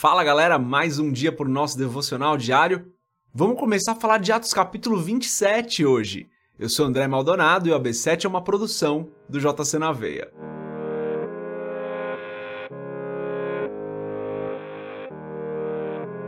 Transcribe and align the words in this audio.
Fala 0.00 0.22
galera, 0.22 0.60
mais 0.60 1.00
um 1.00 1.10
dia 1.10 1.32
por 1.32 1.48
nosso 1.48 1.76
devocional 1.76 2.36
diário. 2.36 2.92
Vamos 3.34 3.58
começar 3.58 3.90
a 3.90 3.96
falar 3.96 4.18
de 4.18 4.30
Atos 4.30 4.54
capítulo 4.54 4.96
27 4.96 5.84
hoje. 5.84 6.28
Eu 6.56 6.68
sou 6.68 6.86
André 6.86 7.08
Maldonado 7.08 7.68
e 7.68 7.72
o 7.72 7.80
AB7 7.80 8.24
é 8.24 8.28
uma 8.28 8.40
produção 8.40 9.10
do 9.28 9.40
JC 9.40 9.76
na 9.76 9.90
Veia. 9.90 10.30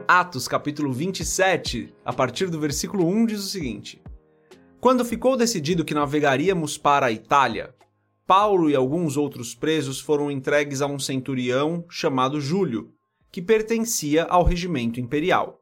Atos 0.08 0.48
capítulo 0.48 0.92
27, 0.92 1.94
a 2.04 2.12
partir 2.12 2.50
do 2.50 2.58
versículo 2.58 3.06
1 3.06 3.26
diz 3.26 3.38
o 3.38 3.48
seguinte: 3.48 4.02
Quando 4.80 5.04
ficou 5.04 5.36
decidido 5.36 5.84
que 5.84 5.94
navegaríamos 5.94 6.76
para 6.76 7.06
a 7.06 7.12
Itália, 7.12 7.72
Paulo 8.26 8.68
e 8.68 8.74
alguns 8.74 9.16
outros 9.16 9.54
presos 9.54 10.00
foram 10.00 10.28
entregues 10.28 10.82
a 10.82 10.88
um 10.88 10.98
centurião 10.98 11.84
chamado 11.88 12.40
Júlio, 12.40 12.92
que 13.30 13.40
pertencia 13.40 14.24
ao 14.24 14.42
regimento 14.42 14.98
imperial. 14.98 15.60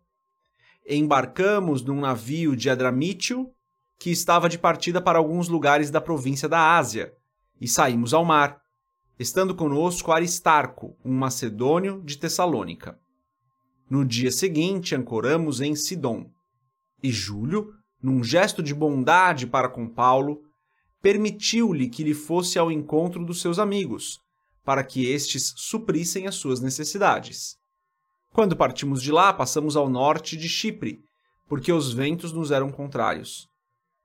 Embarcamos 0.86 1.82
num 1.82 2.00
navio 2.00 2.56
de 2.56 2.70
Adramítio, 2.70 3.50
que 3.98 4.10
estava 4.10 4.48
de 4.48 4.58
partida 4.58 5.02
para 5.02 5.18
alguns 5.18 5.48
lugares 5.48 5.90
da 5.90 6.00
província 6.00 6.48
da 6.48 6.76
Ásia, 6.76 7.12
e 7.60 7.68
saímos 7.68 8.14
ao 8.14 8.24
mar, 8.24 8.60
estando 9.18 9.54
conosco 9.54 10.12
Aristarco, 10.12 10.96
um 11.04 11.12
macedônio 11.12 12.00
de 12.04 12.16
Tessalônica. 12.16 12.98
No 13.90 14.04
dia 14.04 14.30
seguinte, 14.30 14.94
ancoramos 14.94 15.60
em 15.60 15.74
Sidom. 15.74 16.30
E 17.02 17.10
Júlio, 17.10 17.72
num 18.00 18.22
gesto 18.22 18.62
de 18.62 18.74
bondade 18.74 19.46
para 19.46 19.68
com 19.68 19.88
Paulo, 19.88 20.42
permitiu-lhe 21.02 21.88
que 21.88 22.04
lhe 22.04 22.14
fosse 22.14 22.58
ao 22.58 22.70
encontro 22.70 23.24
dos 23.24 23.40
seus 23.40 23.58
amigos, 23.58 24.20
para 24.64 24.84
que 24.84 25.06
estes 25.10 25.52
suprissem 25.56 26.26
as 26.26 26.36
suas 26.36 26.60
necessidades. 26.60 27.57
Quando 28.38 28.54
partimos 28.54 29.02
de 29.02 29.10
lá, 29.10 29.32
passamos 29.32 29.74
ao 29.74 29.90
norte 29.90 30.36
de 30.36 30.48
Chipre, 30.48 31.00
porque 31.48 31.72
os 31.72 31.92
ventos 31.92 32.32
nos 32.32 32.52
eram 32.52 32.70
contrários. 32.70 33.48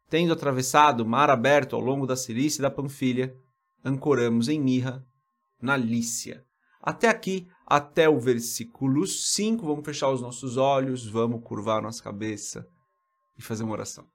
Tendo 0.09 0.33
atravessado 0.33 1.01
o 1.01 1.05
mar 1.05 1.29
aberto 1.29 1.75
ao 1.75 1.79
longo 1.79 2.07
da 2.07 2.15
Cilícia 2.15 2.59
e 2.59 2.63
da 2.63 2.71
Panfilha, 2.71 3.31
ancoramos 3.85 4.49
em 4.49 4.59
Mirra, 4.59 5.05
na 5.61 5.77
Lícia. 5.77 6.43
Até 6.81 7.09
aqui, 7.09 7.47
até 7.63 8.09
o 8.09 8.19
versículo 8.19 9.05
5, 9.05 9.63
vamos 9.63 9.85
fechar 9.85 10.09
os 10.09 10.19
nossos 10.19 10.57
olhos, 10.57 11.07
vamos 11.07 11.43
curvar 11.43 11.83
nossa 11.83 12.01
cabeça 12.01 12.67
e 13.37 13.41
fazer 13.43 13.63
uma 13.63 13.73
oração. 13.73 14.07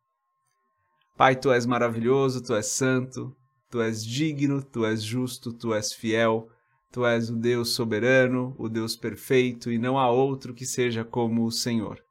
Pai, 1.17 1.37
tu 1.37 1.53
és 1.53 1.65
maravilhoso, 1.65 2.43
tu 2.43 2.57
és 2.57 2.67
santo, 2.67 3.37
tu 3.71 3.81
és 3.81 4.05
digno, 4.05 4.65
tu 4.65 4.85
és 4.85 5.01
justo, 5.01 5.53
tu 5.53 5.73
és 5.73 5.93
fiel, 5.93 6.49
tu 6.91 7.05
és 7.05 7.31
o 7.31 7.37
Deus 7.37 7.71
soberano, 7.71 8.55
o 8.59 8.69
Deus 8.69 8.97
perfeito, 8.97 9.71
e 9.71 9.79
não 9.79 9.99
há 9.99 10.11
outro 10.11 10.55
que 10.55 10.67
seja 10.67 11.05
como 11.05 11.45
o 11.45 11.51
Senhor. 11.51 12.03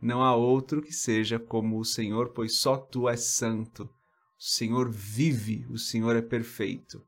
Não 0.00 0.22
há 0.22 0.34
outro 0.34 0.82
que 0.82 0.92
seja 0.92 1.38
como 1.38 1.78
o 1.78 1.84
Senhor, 1.84 2.30
pois 2.30 2.56
só 2.56 2.76
tu 2.76 3.08
és 3.08 3.20
santo. 3.20 3.84
O 3.84 3.88
Senhor 4.42 4.90
vive, 4.90 5.66
o 5.70 5.78
Senhor 5.78 6.14
é 6.14 6.22
perfeito. 6.22 7.02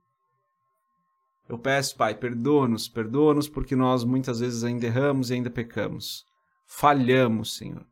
Eu 1.49 1.59
peço, 1.59 1.97
Pai, 1.97 2.15
perdoa-nos, 2.15 2.89
perdoa-nos 2.89 3.49
porque 3.49 3.75
nós 3.75 4.05
muitas 4.05 4.41
vezes 4.41 4.65
ainda 4.65 4.87
erramos 4.87 5.31
e 5.31 5.35
ainda 5.35 5.51
pecamos. 5.51 6.27
Falhamos, 6.67 7.57
Senhor. 7.57 7.87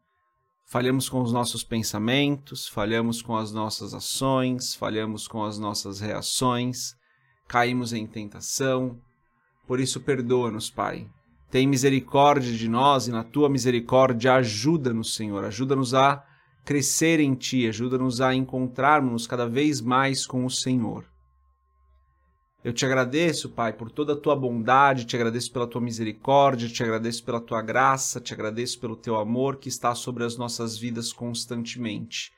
Falhamos 0.67 1.09
com 1.09 1.23
os 1.23 1.33
nossos 1.33 1.63
pensamentos, 1.63 2.67
falhamos 2.69 3.23
com 3.23 3.37
as 3.37 3.53
nossas 3.53 3.95
ações, 3.95 4.75
falhamos 4.75 5.29
com 5.29 5.45
as 5.45 5.59
nossas 5.59 6.01
reações, 6.01 6.97
caímos 7.47 7.93
em 7.93 8.07
tentação. 8.07 8.99
Por 9.67 9.81
isso, 9.81 10.01
perdoa-nos, 10.01 10.71
Pai. 10.71 11.09
Tem 11.51 11.67
misericórdia 11.67 12.53
de 12.53 12.69
nós 12.69 13.07
e 13.09 13.13
na 13.13 13.25
tua 13.25 13.49
misericórdia 13.49 14.35
ajuda-nos, 14.35 15.15
Senhor. 15.15 15.45
Ajuda-nos 15.45 15.95
a 15.95 16.25
crescer 16.65 17.21
em 17.21 17.35
Ti, 17.35 17.69
ajuda-nos 17.69 18.21
a 18.21 18.35
encontrarmos 18.35 19.27
cada 19.27 19.49
vez 19.49 19.81
mais 19.81 20.27
com 20.27 20.45
o 20.45 20.51
Senhor. 20.51 21.05
Eu 22.65 22.73
te 22.73 22.85
agradeço, 22.85 23.51
Pai, 23.51 23.73
por 23.73 23.93
toda 23.93 24.15
a 24.15 24.17
tua 24.17 24.35
bondade, 24.35 25.05
te 25.05 25.15
agradeço 25.15 25.53
pela 25.53 25.69
tua 25.69 25.81
misericórdia, 25.81 26.69
te 26.69 26.83
agradeço 26.83 27.25
pela 27.25 27.41
tua 27.41 27.63
graça, 27.63 28.21
te 28.21 28.35
agradeço 28.35 28.81
pelo 28.81 28.97
teu 28.97 29.15
amor 29.15 29.59
que 29.59 29.69
está 29.69 29.95
sobre 29.95 30.25
as 30.25 30.37
nossas 30.37 30.77
vidas 30.77 31.13
constantemente. 31.13 32.33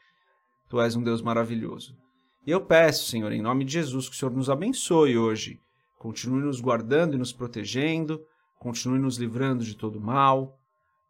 Tu 0.69 0.79
és 0.79 0.95
um 0.95 1.03
Deus 1.03 1.23
maravilhoso. 1.23 1.97
E 2.49 2.51
eu 2.51 2.63
peço, 2.63 3.11
Senhor, 3.11 3.31
em 3.31 3.43
nome 3.43 3.63
de 3.63 3.75
Jesus, 3.75 4.09
que 4.09 4.15
o 4.15 4.19
Senhor 4.19 4.35
nos 4.35 4.49
abençoe 4.49 5.19
hoje. 5.19 5.61
Continue 5.99 6.41
nos 6.41 6.63
guardando 6.63 7.15
e 7.15 7.19
nos 7.19 7.31
protegendo, 7.31 8.23
continue 8.59 8.99
nos 8.99 9.19
livrando 9.19 9.63
de 9.63 9.77
todo 9.77 10.01
mal, 10.01 10.59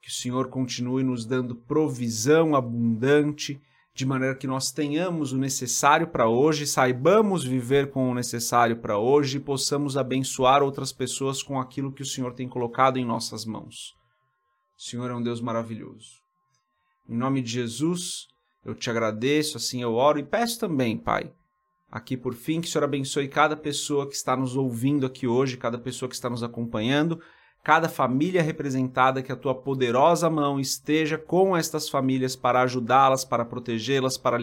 que 0.03 0.09
o 0.09 0.13
Senhor 0.13 0.49
continue 0.49 1.05
nos 1.05 1.25
dando 1.25 1.55
provisão 1.55 2.57
abundante 2.57 3.63
de 3.95 4.05
maneira 4.05 4.35
que 4.35 4.49
nós 4.49 4.73
tenhamos 4.73 5.31
o 5.31 5.39
necessário 5.39 6.09
para 6.09 6.29
hoje, 6.29 6.67
saibamos 6.67 7.45
viver 7.45 7.93
com 7.93 8.11
o 8.11 8.15
necessário 8.15 8.77
para 8.77 8.99
hoje 8.99 9.37
e 9.37 9.41
possamos 9.41 9.97
abençoar 9.97 10.61
outras 10.61 10.93
pessoas 10.93 11.41
com 11.41 11.61
aquilo 11.61 11.93
que 11.93 12.03
o 12.03 12.07
Senhor 12.07 12.35
tem 12.35 12.49
colocado 12.49 12.99
em 12.99 13.05
nossas 13.05 13.45
mãos. 13.45 13.95
O 14.77 14.83
Senhor 14.83 15.09
é 15.09 15.15
um 15.15 15.23
Deus 15.23 15.41
maravilhoso. 15.41 16.21
Em 17.09 17.17
nome 17.17 17.41
de 17.43 17.53
Jesus, 17.53 18.27
eu 18.65 18.75
te 18.75 18.91
agradeço, 18.91 19.57
assim 19.57 19.83
eu 19.83 19.95
oro 19.95 20.19
e 20.19 20.23
peço 20.23 20.59
também, 20.59 20.97
Pai, 20.97 21.33
aqui 21.91 22.17
por 22.17 22.35
fim, 22.35 22.61
que 22.61 22.69
o 22.69 22.71
Senhor 22.71 22.85
abençoe 22.85 23.29
cada 23.29 23.57
pessoa 23.57 24.07
que 24.07 24.15
está 24.15 24.37
nos 24.37 24.57
ouvindo 24.57 25.07
aqui 25.07 25.27
hoje, 25.27 25.57
cada 25.57 25.79
pessoa 25.79 26.09
que 26.09 26.15
está 26.15 26.29
nos 26.29 26.43
acompanhando 26.43 27.21
cada 27.63 27.89
família 27.89 28.43
representada, 28.43 29.23
que 29.23 29.33
a 29.33 29.37
tua 29.37 29.55
poderosa 29.55 30.31
mão 30.31 30.59
esteja 30.59 31.19
com 31.19 31.57
estas 31.57 31.89
famílias 31.89 32.35
para 32.35 32.63
ajudá-las, 32.63 33.25
para 33.27 33.45
protegê-las, 33.45 34.17
para 34.17 34.39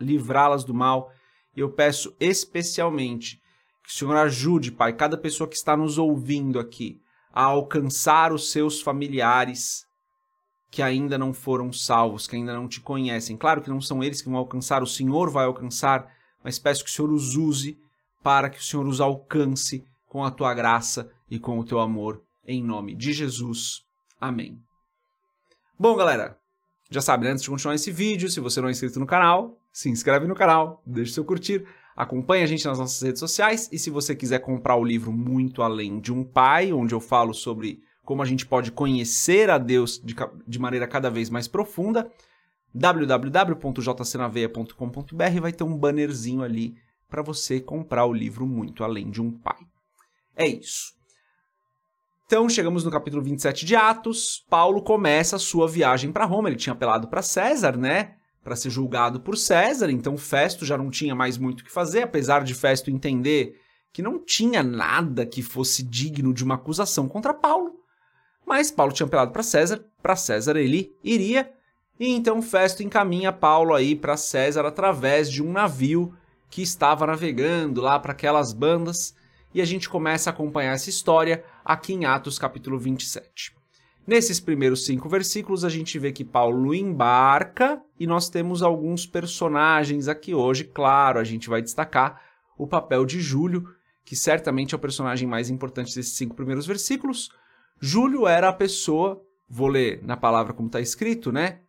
livrá-las 0.00 0.64
do 0.64 0.72
mal. 0.72 1.12
E 1.54 1.60
eu 1.60 1.70
peço 1.70 2.16
especialmente 2.18 3.40
que 3.82 3.90
o 3.90 3.92
Senhor 3.92 4.16
ajude, 4.16 4.72
Pai, 4.72 4.94
cada 4.94 5.18
pessoa 5.18 5.48
que 5.48 5.56
está 5.56 5.76
nos 5.76 5.98
ouvindo 5.98 6.58
aqui 6.58 7.00
a 7.32 7.42
alcançar 7.42 8.32
os 8.32 8.50
seus 8.50 8.80
familiares 8.80 9.86
que 10.70 10.82
ainda 10.82 11.18
não 11.18 11.32
foram 11.32 11.72
salvos, 11.72 12.26
que 12.26 12.36
ainda 12.36 12.54
não 12.54 12.68
te 12.68 12.80
conhecem. 12.80 13.36
Claro 13.36 13.60
que 13.60 13.68
não 13.68 13.80
são 13.80 14.02
eles 14.02 14.22
que 14.22 14.28
vão 14.28 14.38
alcançar, 14.38 14.82
o 14.82 14.86
Senhor 14.86 15.28
vai 15.30 15.44
alcançar, 15.44 16.08
mas 16.44 16.58
peço 16.58 16.84
que 16.84 16.90
o 16.90 16.92
Senhor 16.92 17.10
os 17.10 17.34
use 17.34 17.78
para 18.22 18.48
que 18.48 18.58
o 18.58 18.62
Senhor 18.62 18.86
os 18.86 19.00
alcance 19.00 19.84
com 20.06 20.24
a 20.24 20.30
tua 20.30 20.54
graça 20.54 21.10
e 21.28 21.38
com 21.38 21.58
o 21.58 21.64
teu 21.64 21.80
amor 21.80 22.22
em 22.46 22.62
nome 22.62 22.94
de 22.94 23.12
Jesus. 23.12 23.82
Amém. 24.20 24.58
Bom, 25.78 25.96
galera, 25.96 26.38
já 26.90 27.00
sabe, 27.00 27.24
né? 27.24 27.30
antes 27.30 27.42
de 27.42 27.50
continuar 27.50 27.74
esse 27.74 27.90
vídeo, 27.90 28.30
se 28.30 28.40
você 28.40 28.60
não 28.60 28.68
é 28.68 28.70
inscrito 28.70 29.00
no 29.00 29.06
canal, 29.06 29.56
se 29.72 29.88
inscreve 29.88 30.26
no 30.26 30.34
canal, 30.34 30.82
deixe 30.84 31.12
seu 31.12 31.24
curtir, 31.24 31.66
acompanhe 31.96 32.42
a 32.42 32.46
gente 32.46 32.66
nas 32.66 32.78
nossas 32.78 33.00
redes 33.00 33.20
sociais 33.20 33.68
e 33.72 33.78
se 33.78 33.90
você 33.90 34.14
quiser 34.14 34.40
comprar 34.40 34.76
o 34.76 34.84
livro 34.84 35.12
Muito 35.12 35.62
Além 35.62 36.00
de 36.00 36.12
um 36.12 36.24
Pai, 36.24 36.72
onde 36.72 36.94
eu 36.94 37.00
falo 37.00 37.32
sobre 37.32 37.82
como 38.10 38.22
a 38.22 38.26
gente 38.26 38.44
pode 38.44 38.72
conhecer 38.72 39.48
a 39.50 39.56
Deus 39.56 40.02
de, 40.02 40.16
de 40.44 40.58
maneira 40.58 40.88
cada 40.88 41.08
vez 41.08 41.30
mais 41.30 41.46
profunda, 41.46 42.10
www.jcnaveia.com.br 42.74 45.40
vai 45.40 45.52
ter 45.52 45.62
um 45.62 45.78
bannerzinho 45.78 46.42
ali 46.42 46.74
para 47.08 47.22
você 47.22 47.60
comprar 47.60 48.06
o 48.06 48.12
livro 48.12 48.48
Muito 48.48 48.82
Além 48.82 49.12
de 49.12 49.22
um 49.22 49.30
Pai. 49.30 49.60
É 50.34 50.44
isso. 50.44 50.92
Então, 52.26 52.48
chegamos 52.48 52.82
no 52.82 52.90
capítulo 52.90 53.22
27 53.22 53.64
de 53.64 53.76
Atos. 53.76 54.44
Paulo 54.50 54.82
começa 54.82 55.36
a 55.36 55.38
sua 55.38 55.68
viagem 55.68 56.10
para 56.10 56.24
Roma. 56.24 56.48
Ele 56.48 56.56
tinha 56.56 56.72
apelado 56.72 57.06
para 57.06 57.22
César, 57.22 57.76
né? 57.76 58.16
Para 58.42 58.56
ser 58.56 58.70
julgado 58.70 59.20
por 59.20 59.36
César. 59.36 59.88
Então, 59.88 60.16
Festo 60.16 60.66
já 60.66 60.76
não 60.76 60.90
tinha 60.90 61.14
mais 61.14 61.38
muito 61.38 61.60
o 61.60 61.64
que 61.64 61.70
fazer, 61.70 62.02
apesar 62.02 62.42
de 62.42 62.54
Festo 62.54 62.90
entender 62.90 63.56
que 63.92 64.02
não 64.02 64.18
tinha 64.18 64.64
nada 64.64 65.24
que 65.24 65.42
fosse 65.42 65.84
digno 65.84 66.34
de 66.34 66.42
uma 66.42 66.56
acusação 66.56 67.08
contra 67.08 67.32
Paulo. 67.32 67.79
Mas 68.50 68.68
Paulo 68.68 68.92
tinha 68.92 69.06
apelado 69.06 69.30
para 69.30 69.44
César. 69.44 69.80
Para 70.02 70.16
César 70.16 70.56
ele 70.56 70.92
iria. 71.04 71.48
E 72.00 72.08
então 72.08 72.42
Festo 72.42 72.82
encaminha 72.82 73.30
Paulo 73.30 73.72
aí 73.72 73.94
para 73.94 74.16
César 74.16 74.66
através 74.66 75.30
de 75.30 75.40
um 75.40 75.52
navio 75.52 76.12
que 76.50 76.60
estava 76.60 77.06
navegando 77.06 77.80
lá 77.80 77.96
para 78.00 78.10
aquelas 78.10 78.52
bandas 78.52 79.14
e 79.54 79.62
a 79.62 79.64
gente 79.64 79.88
começa 79.88 80.30
a 80.30 80.32
acompanhar 80.32 80.72
essa 80.72 80.90
história 80.90 81.44
aqui 81.64 81.92
em 81.92 82.06
Atos 82.06 82.40
capítulo 82.40 82.76
27. 82.76 83.54
Nesses 84.04 84.40
primeiros 84.40 84.84
cinco 84.84 85.08
versículos, 85.08 85.64
a 85.64 85.68
gente 85.68 85.96
vê 85.96 86.10
que 86.10 86.24
Paulo 86.24 86.74
embarca 86.74 87.80
e 88.00 88.04
nós 88.04 88.28
temos 88.28 88.64
alguns 88.64 89.06
personagens 89.06 90.08
aqui 90.08 90.34
hoje. 90.34 90.64
Claro, 90.64 91.20
a 91.20 91.24
gente 91.24 91.48
vai 91.48 91.62
destacar 91.62 92.20
o 92.58 92.66
papel 92.66 93.06
de 93.06 93.20
Júlio, 93.20 93.68
que 94.04 94.16
certamente 94.16 94.74
é 94.74 94.76
o 94.76 94.80
personagem 94.80 95.28
mais 95.28 95.50
importante 95.50 95.94
desses 95.94 96.16
cinco 96.16 96.34
primeiros 96.34 96.66
versículos. 96.66 97.30
Júlio 97.80 98.26
era 98.26 98.48
a 98.48 98.52
pessoa, 98.52 99.20
vou 99.48 99.68
ler 99.68 100.02
na 100.04 100.16
palavra 100.16 100.52
como 100.52 100.68
está 100.68 100.80
escrito, 100.80 101.32
né? 101.32 101.60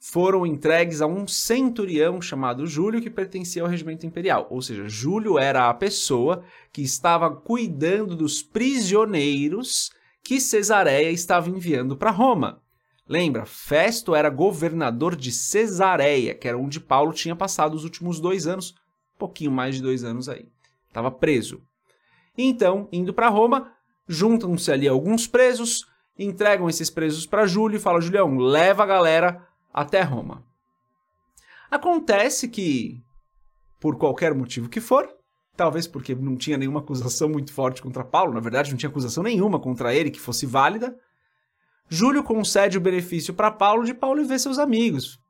foram 0.00 0.46
entregues 0.46 1.02
a 1.02 1.06
um 1.06 1.28
centurião 1.28 2.22
chamado 2.22 2.66
Júlio, 2.66 3.02
que 3.02 3.10
pertencia 3.10 3.60
ao 3.60 3.68
regimento 3.68 4.06
imperial. 4.06 4.46
Ou 4.50 4.62
seja, 4.62 4.88
Júlio 4.88 5.38
era 5.38 5.68
a 5.68 5.74
pessoa 5.74 6.42
que 6.72 6.80
estava 6.80 7.30
cuidando 7.30 8.16
dos 8.16 8.42
prisioneiros 8.42 9.90
que 10.24 10.40
Cesareia 10.40 11.10
estava 11.10 11.50
enviando 11.50 11.98
para 11.98 12.10
Roma. 12.10 12.62
Lembra, 13.06 13.44
Festo 13.44 14.14
era 14.14 14.30
governador 14.30 15.14
de 15.14 15.30
Cesareia, 15.30 16.34
que 16.34 16.48
era 16.48 16.56
onde 16.56 16.80
Paulo 16.80 17.12
tinha 17.12 17.36
passado 17.36 17.74
os 17.74 17.84
últimos 17.84 18.20
dois 18.20 18.46
anos, 18.46 18.74
pouquinho 19.18 19.50
mais 19.50 19.74
de 19.74 19.82
dois 19.82 20.02
anos 20.02 20.30
aí. 20.30 20.48
Estava 20.88 21.10
preso. 21.10 21.60
Então, 22.38 22.88
indo 22.90 23.12
para 23.12 23.28
Roma, 23.28 23.70
juntam-se 24.10 24.72
ali 24.72 24.88
alguns 24.88 25.28
presos, 25.28 25.86
entregam 26.18 26.68
esses 26.68 26.90
presos 26.90 27.24
para 27.26 27.46
Júlio 27.46 27.76
e 27.76 27.80
falam: 27.80 28.00
Julião, 28.00 28.36
leva 28.36 28.82
a 28.82 28.86
galera 28.86 29.46
até 29.72 30.02
Roma. 30.02 30.44
Acontece 31.70 32.48
que, 32.48 33.00
por 33.78 33.96
qualquer 33.96 34.34
motivo 34.34 34.68
que 34.68 34.80
for, 34.80 35.08
talvez 35.56 35.86
porque 35.86 36.14
não 36.14 36.36
tinha 36.36 36.58
nenhuma 36.58 36.80
acusação 36.80 37.28
muito 37.28 37.52
forte 37.52 37.80
contra 37.80 38.04
Paulo, 38.04 38.34
na 38.34 38.40
verdade 38.40 38.70
não 38.70 38.76
tinha 38.76 38.90
acusação 38.90 39.22
nenhuma 39.22 39.60
contra 39.60 39.94
ele 39.94 40.10
que 40.10 40.20
fosse 40.20 40.44
válida, 40.44 40.98
Júlio 41.88 42.24
concede 42.24 42.76
o 42.76 42.80
benefício 42.80 43.32
para 43.32 43.50
Paulo 43.50 43.84
de 43.84 43.94
Paulo 43.94 44.24
ver 44.24 44.40
seus 44.40 44.58
amigos. 44.58 45.20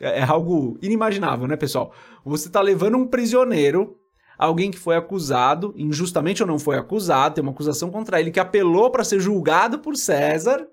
É 0.00 0.22
algo 0.22 0.78
inimaginável, 0.80 1.46
né, 1.46 1.56
pessoal? 1.56 1.92
Você 2.24 2.46
está 2.46 2.60
levando 2.60 2.96
um 2.96 3.06
prisioneiro, 3.06 3.98
alguém 4.38 4.70
que 4.70 4.78
foi 4.78 4.96
acusado, 4.96 5.74
injustamente 5.76 6.42
ou 6.42 6.48
não 6.48 6.58
foi 6.58 6.76
acusado, 6.76 7.36
tem 7.36 7.42
uma 7.42 7.52
acusação 7.52 7.90
contra 7.90 8.20
ele 8.20 8.30
que 8.30 8.40
apelou 8.40 8.90
para 8.90 9.04
ser 9.04 9.20
julgado 9.20 9.78
por 9.78 9.96
César, 9.96 10.66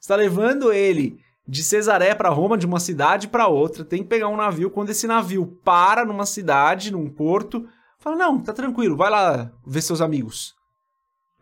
está 0.00 0.16
levando 0.16 0.72
ele 0.72 1.18
de 1.46 1.64
Cesaré 1.64 2.14
para 2.14 2.28
Roma, 2.28 2.56
de 2.56 2.66
uma 2.66 2.78
cidade 2.78 3.26
para 3.26 3.48
outra, 3.48 3.84
tem 3.84 4.02
que 4.02 4.08
pegar 4.08 4.28
um 4.28 4.36
navio. 4.36 4.70
Quando 4.70 4.90
esse 4.90 5.06
navio 5.06 5.46
para 5.64 6.04
numa 6.04 6.24
cidade, 6.24 6.92
num 6.92 7.08
porto, 7.08 7.66
fala: 7.98 8.16
Não, 8.16 8.40
tá 8.40 8.52
tranquilo, 8.52 8.96
vai 8.96 9.10
lá 9.10 9.50
ver 9.66 9.82
seus 9.82 10.00
amigos. 10.00 10.54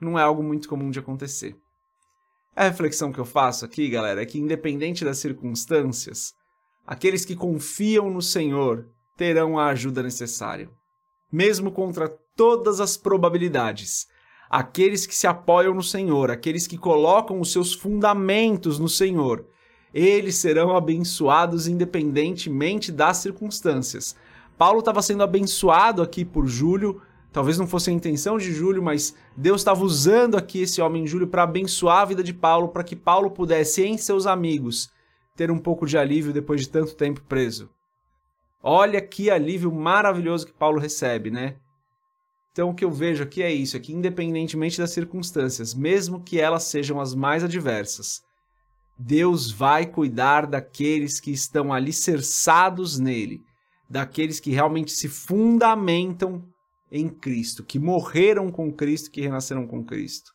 Não 0.00 0.18
é 0.18 0.22
algo 0.22 0.42
muito 0.42 0.68
comum 0.68 0.90
de 0.90 0.98
acontecer. 0.98 1.56
A 2.56 2.64
reflexão 2.64 3.12
que 3.12 3.18
eu 3.18 3.24
faço 3.24 3.64
aqui, 3.64 3.88
galera, 3.88 4.22
é 4.22 4.26
que, 4.26 4.38
independente 4.38 5.04
das 5.04 5.18
circunstâncias, 5.18 6.32
aqueles 6.86 7.24
que 7.24 7.36
confiam 7.36 8.10
no 8.10 8.22
Senhor 8.22 8.88
terão 9.16 9.58
a 9.58 9.66
ajuda 9.66 10.02
necessária. 10.02 10.70
Mesmo 11.30 11.70
contra 11.70 12.08
todas 12.34 12.80
as 12.80 12.96
probabilidades, 12.96 14.06
aqueles 14.48 15.06
que 15.06 15.14
se 15.14 15.26
apoiam 15.26 15.74
no 15.74 15.82
Senhor, 15.82 16.30
aqueles 16.30 16.66
que 16.66 16.78
colocam 16.78 17.40
os 17.40 17.52
seus 17.52 17.74
fundamentos 17.74 18.78
no 18.78 18.88
Senhor, 18.88 19.44
eles 19.92 20.36
serão 20.36 20.76
abençoados 20.76 21.66
independentemente 21.66 22.92
das 22.92 23.18
circunstâncias. 23.18 24.16
Paulo 24.56 24.80
estava 24.80 25.02
sendo 25.02 25.22
abençoado 25.22 26.02
aqui 26.02 26.24
por 26.24 26.46
Júlio, 26.46 27.00
talvez 27.32 27.58
não 27.58 27.66
fosse 27.66 27.90
a 27.90 27.92
intenção 27.92 28.38
de 28.38 28.52
Júlio, 28.52 28.82
mas 28.82 29.14
Deus 29.36 29.60
estava 29.60 29.84
usando 29.84 30.36
aqui 30.36 30.62
esse 30.62 30.80
homem 30.80 31.06
Júlio 31.06 31.28
para 31.28 31.42
abençoar 31.42 32.00
a 32.00 32.04
vida 32.06 32.22
de 32.22 32.32
Paulo, 32.32 32.68
para 32.68 32.84
que 32.84 32.96
Paulo 32.96 33.30
pudesse, 33.30 33.84
em 33.84 33.96
seus 33.96 34.26
amigos, 34.26 34.90
ter 35.36 35.50
um 35.50 35.58
pouco 35.58 35.86
de 35.86 35.96
alívio 35.96 36.32
depois 36.32 36.60
de 36.62 36.68
tanto 36.68 36.94
tempo 36.94 37.22
preso. 37.28 37.70
Olha 38.62 39.00
que 39.00 39.30
alívio 39.30 39.72
maravilhoso 39.72 40.46
que 40.46 40.52
Paulo 40.52 40.80
recebe, 40.80 41.30
né? 41.30 41.56
Então 42.52 42.70
o 42.70 42.74
que 42.74 42.84
eu 42.84 42.90
vejo 42.90 43.22
aqui 43.22 43.42
é 43.42 43.52
isso, 43.52 43.76
é 43.76 43.80
que 43.80 43.92
independentemente 43.92 44.78
das 44.78 44.90
circunstâncias, 44.90 45.74
mesmo 45.74 46.22
que 46.22 46.40
elas 46.40 46.64
sejam 46.64 47.00
as 47.00 47.14
mais 47.14 47.44
adversas, 47.44 48.20
Deus 48.98 49.52
vai 49.52 49.86
cuidar 49.86 50.44
daqueles 50.44 51.20
que 51.20 51.30
estão 51.30 51.72
alicerçados 51.72 52.98
nele, 52.98 53.40
daqueles 53.88 54.40
que 54.40 54.50
realmente 54.50 54.90
se 54.90 55.08
fundamentam 55.08 56.42
em 56.90 57.08
Cristo, 57.08 57.62
que 57.62 57.78
morreram 57.78 58.50
com 58.50 58.72
Cristo, 58.72 59.10
que 59.10 59.20
renasceram 59.20 59.66
com 59.66 59.84
Cristo. 59.84 60.32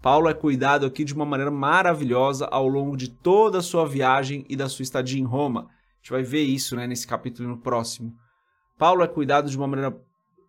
Paulo 0.00 0.28
é 0.28 0.34
cuidado 0.34 0.86
aqui 0.86 1.04
de 1.04 1.12
uma 1.12 1.24
maneira 1.24 1.50
maravilhosa 1.50 2.46
ao 2.46 2.68
longo 2.68 2.96
de 2.96 3.10
toda 3.10 3.58
a 3.58 3.62
sua 3.62 3.86
viagem 3.86 4.46
e 4.48 4.54
da 4.54 4.68
sua 4.68 4.82
estadia 4.82 5.20
em 5.20 5.24
Roma. 5.24 5.68
A 6.00 6.02
gente 6.02 6.10
vai 6.12 6.22
ver 6.22 6.42
isso 6.42 6.74
né, 6.74 6.86
nesse 6.86 7.06
capítulo 7.06 7.48
no 7.48 7.58
próximo. 7.58 8.14
Paulo 8.78 9.02
é 9.02 9.08
cuidado 9.08 9.50
de 9.50 9.56
uma 9.56 9.66
maneira 9.66 9.94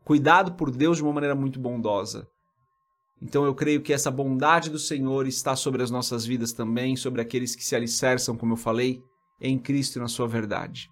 cuidado 0.03 0.53
por 0.53 0.71
Deus 0.71 0.97
de 0.97 1.03
uma 1.03 1.13
maneira 1.13 1.35
muito 1.35 1.59
bondosa. 1.59 2.27
Então 3.21 3.45
eu 3.45 3.53
creio 3.53 3.81
que 3.81 3.93
essa 3.93 4.09
bondade 4.09 4.69
do 4.69 4.79
Senhor 4.79 5.27
está 5.27 5.55
sobre 5.55 5.83
as 5.83 5.91
nossas 5.91 6.25
vidas 6.25 6.53
também, 6.53 6.95
sobre 6.95 7.21
aqueles 7.21 7.55
que 7.55 7.63
se 7.63 7.75
alicerçam, 7.75 8.35
como 8.35 8.53
eu 8.53 8.57
falei, 8.57 9.03
em 9.39 9.59
Cristo 9.59 9.97
e 9.97 9.99
na 9.99 10.07
sua 10.07 10.27
verdade. 10.27 10.89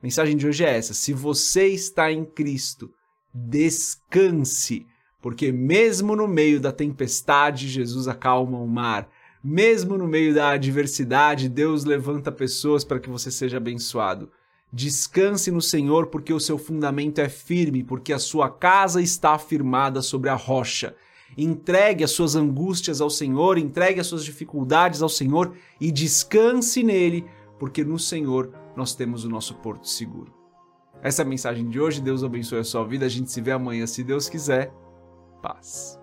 A 0.00 0.02
mensagem 0.02 0.36
de 0.36 0.46
hoje 0.46 0.64
é 0.64 0.76
essa: 0.76 0.94
se 0.94 1.12
você 1.12 1.68
está 1.68 2.10
em 2.10 2.24
Cristo, 2.24 2.90
descanse, 3.32 4.86
porque 5.22 5.52
mesmo 5.52 6.16
no 6.16 6.26
meio 6.26 6.60
da 6.60 6.72
tempestade, 6.72 7.68
Jesus 7.68 8.08
acalma 8.08 8.58
o 8.58 8.66
mar. 8.66 9.08
Mesmo 9.46 9.98
no 9.98 10.08
meio 10.08 10.34
da 10.34 10.52
adversidade, 10.52 11.50
Deus 11.50 11.84
levanta 11.84 12.32
pessoas 12.32 12.82
para 12.82 12.98
que 12.98 13.10
você 13.10 13.30
seja 13.30 13.58
abençoado. 13.58 14.30
Descanse 14.72 15.50
no 15.50 15.60
Senhor, 15.60 16.06
porque 16.06 16.32
o 16.32 16.40
seu 16.40 16.56
fundamento 16.56 17.18
é 17.18 17.28
firme, 17.28 17.84
porque 17.84 18.14
a 18.14 18.18
sua 18.18 18.48
casa 18.48 19.02
está 19.02 19.38
firmada 19.38 20.00
sobre 20.00 20.30
a 20.30 20.34
rocha. 20.34 20.96
Entregue 21.36 22.02
as 22.02 22.12
suas 22.12 22.34
angústias 22.34 23.02
ao 23.02 23.10
Senhor, 23.10 23.58
entregue 23.58 24.00
as 24.00 24.06
suas 24.06 24.24
dificuldades 24.24 25.02
ao 25.02 25.10
Senhor 25.10 25.54
e 25.78 25.92
descanse 25.92 26.82
nele, 26.82 27.26
porque 27.58 27.84
no 27.84 27.98
Senhor 27.98 28.50
nós 28.74 28.94
temos 28.94 29.26
o 29.26 29.28
nosso 29.28 29.56
porto 29.56 29.86
seguro. 29.86 30.32
Essa 31.02 31.20
é 31.20 31.24
a 31.24 31.28
mensagem 31.28 31.68
de 31.68 31.78
hoje. 31.78 32.00
Deus 32.00 32.24
abençoe 32.24 32.60
a 32.60 32.64
sua 32.64 32.82
vida. 32.84 33.04
A 33.04 33.10
gente 33.10 33.30
se 33.30 33.42
vê 33.42 33.52
amanhã, 33.52 33.86
se 33.86 34.02
Deus 34.02 34.26
quiser. 34.26 34.72
Paz. 35.42 36.00